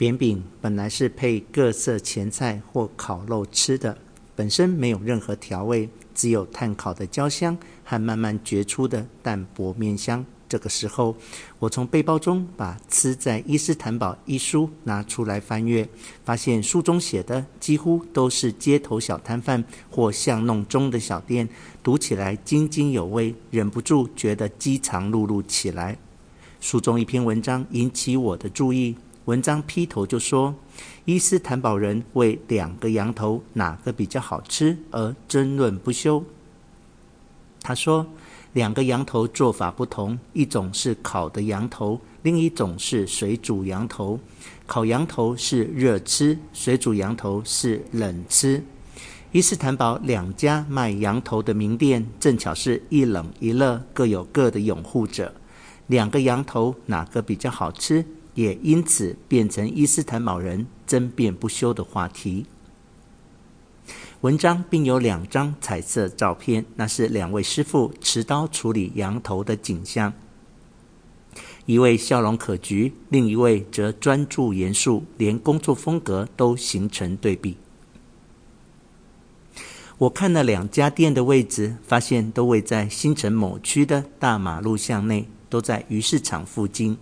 [0.00, 3.98] 扁饼本来是配各色前菜或烤肉吃的，
[4.34, 10.24] 本身没有任何调味，只有炭烤的焦香和慢慢决出的淡薄面香。
[10.48, 11.14] 这个时候，
[11.58, 15.86] 我从背包中把《吃在伊斯坦堡》一书拿出来翻阅，
[16.24, 21.46] 发现书中写的几乎都是街头小摊贩或巷弄中的小店，
[21.82, 25.98] 读起来津津有味，忍不住觉得饥肠辘辘起来。
[26.58, 28.96] 书中一篇文章引起我的注意，
[29.30, 30.52] 文章劈头就说，
[31.04, 36.24] 伊斯坦堡人为两个羊头哪个比较好吃而争论不休。
[37.62, 38.04] 他说。
[38.54, 44.18] 两个羊头做法不同，一种是烤的羊头，另一种是水煮羊头。
[44.66, 48.60] 烤羊头是热吃，水煮羊头是冷吃。
[49.30, 55.32] 伊斯坦堡两家卖羊头的名店，正巧是一冷一热，各有各的拥护者。
[55.86, 62.46] 两个羊头哪个比较好吃，也因此变成伊斯坦堡人争辩不休的话题。
[64.20, 70.12] 文章并有两张彩色照片，那是两位师傅持刀处理羊头的景象。
[71.66, 77.56] 一位笑容可掬，另一位则专注严肃，连工作风格都形成对比。
[79.98, 86.96] 我看了两家店的位置，发现都位在新城某区的大马路巷内，都在鱼市场附近，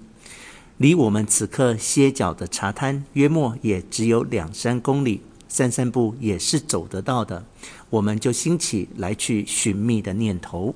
[0.79, 5.21] 离我们此刻歇脚的茶摊约莫也只有两三公里。
[5.49, 7.45] 散散步也是走得到的，
[7.89, 10.75] 我们就兴起来去寻觅的念头。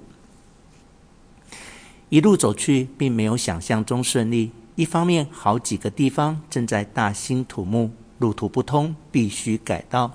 [2.08, 4.50] 一路走去，并没有想象中顺利。
[4.74, 10.10] 一方面，好几个地方正在大兴土木，路途不通，必须改道；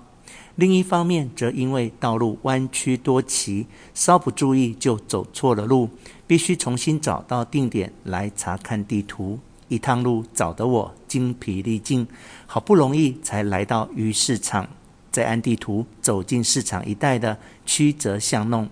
[0.55, 5.87] 另一方面，则因为道路弯曲多歧，稍不注意就走错了路，
[6.25, 9.37] 必须重新找到定点来查看地图。
[9.67, 12.07] 一趟路找得我精疲力尽，
[12.45, 14.67] 好不容易才来到鱼市场，
[15.11, 18.69] 再按地图走进市场一带的曲折巷弄。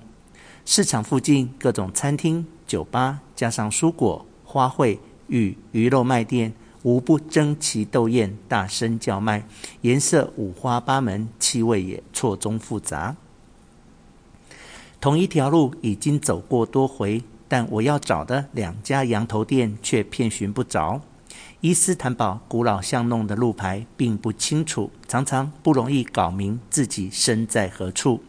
[0.66, 4.97] 市场附近各种餐厅、酒吧，加上蔬果、花卉
[5.28, 6.53] 与鱼肉卖店，
[6.84, 9.47] 无不争奇斗艳，大声叫卖，
[9.81, 13.16] 颜色五花八门，气味也错综复杂。
[15.00, 17.22] 同一条路已经走过多回。
[17.47, 21.01] 但我要找的两家羊头店却遍寻不着。
[21.61, 28.22] 伊斯坦堡古老巷弄的路牌并不清楚，常常不容易搞明自己身在何处。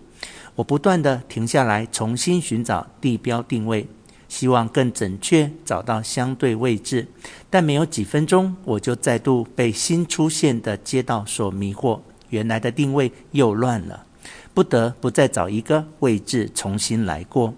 [0.55, 3.87] 我不断地停下来，重新寻找地标定位，
[4.27, 7.09] 希望更准确找到相对位置。
[7.51, 12.01] 但没有几分钟，我就再度被新出现的街道所迷惑，
[12.31, 14.07] 原来的定位又乱了，
[14.55, 17.53] 不得不再找一个位置重新来过。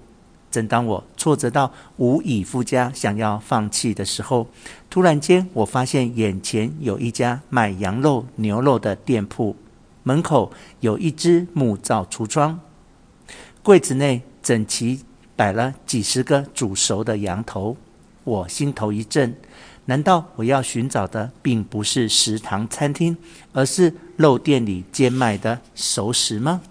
[0.50, 4.46] 正当我挫折到无以复加，想要放弃的时候，
[4.88, 9.54] 突然间我发现眼前有一家卖羊肉、牛肉的店铺，
[10.02, 10.50] 门口
[10.80, 12.60] 有一只木造橱窗，
[13.62, 15.02] 柜子内整齐
[15.36, 17.76] 摆了几十个煮熟的羊头。
[18.24, 19.36] 我心头一震，
[19.84, 23.16] 难道我要寻找的并不是食堂餐厅，
[23.52, 26.62] 而是肉店里兼卖的熟食吗？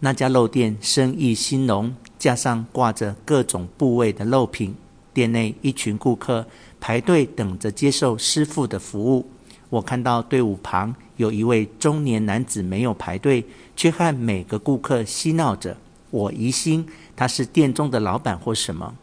[0.00, 1.94] 那家肉店生意兴隆。
[2.18, 4.74] 架上挂着各种部位的肉品，
[5.12, 6.46] 店内一群顾客
[6.80, 9.26] 排队等着接受师傅的服务。
[9.68, 13.44] 我看到队伍旁有一位中年男子没有排队，
[13.74, 15.76] 却和每个顾客嬉闹着。
[16.10, 18.94] 我疑心他是店中的老板或什么，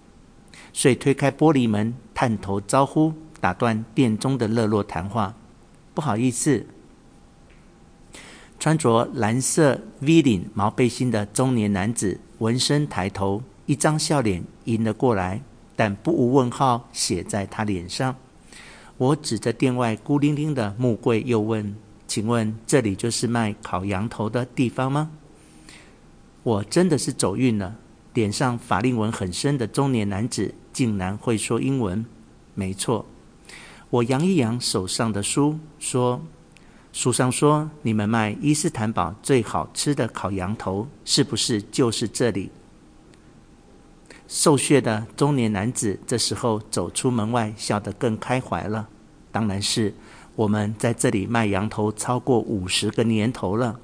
[0.72, 5.36] 所以推开玻璃门，探头招呼，打断店中的热络谈话。
[5.94, 6.66] 不好意思。
[8.58, 15.42] 穿着蓝色 V 领毛背心的中年男子闻声抬头，一张笑脸迎了过来，
[15.78, 18.14] 但不无问号写在他脸上。
[18.98, 21.74] 我指着店外孤零零的木柜，又问
[22.06, 25.12] ：“请问这里就是卖烤羊头的地方吗？”
[26.44, 27.78] 我真的是走运了，
[28.14, 32.06] 脸上法令纹很深的中年男子竟然会说英文。
[32.56, 33.06] 没错，
[33.90, 36.22] 我扬一扬手上的书，说。
[36.94, 42.52] 书上说，你们卖伊斯坦堡最好吃的烤羊头，是不是就是这里？
[44.28, 48.88] 瘦削的中年男子这时候走出门外，笑得更开怀了。
[49.32, 49.96] 当然是，
[50.36, 53.80] 我们在这里卖羊头超过五十个年头了。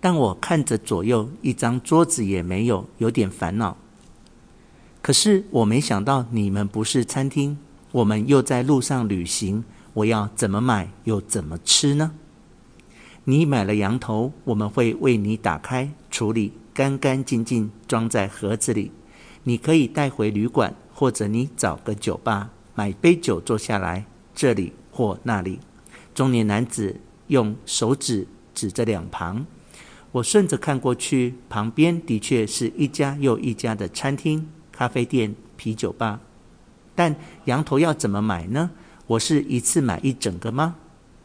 [0.00, 3.76] 但我看着左右，一张桌子也没有，有点烦恼。
[5.02, 7.58] 可是我没想到你们不是餐厅，
[7.90, 9.62] 我们又在路上旅行。
[9.94, 12.12] 我要怎么买又怎么吃呢？
[13.24, 18.90] 你买了羊头，我们会为你打开、处理干干净净，装在盒子里。
[19.44, 25.60] 你可以带回旅馆，或者你找个酒吧买杯酒坐下来，这里或那里。
[26.14, 29.46] 中年男子用手指指着两旁，
[30.12, 36.20] 我顺着看过去，旁边的确是一家又一家的餐厅、咖啡店、啤酒吧。
[36.94, 37.14] 但
[37.44, 38.70] 羊头要怎么买呢？
[39.06, 40.76] 我是一次买一整个吗？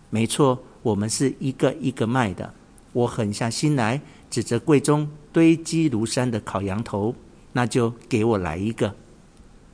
[0.09, 2.53] 没错，我们是一个一个卖的。
[2.93, 7.13] 我狠下心来，指着柜中堆积如山的烤羊头，
[7.53, 8.95] 那就给我来一个。